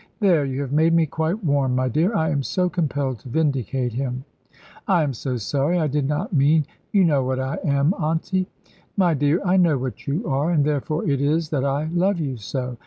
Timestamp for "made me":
0.71-1.05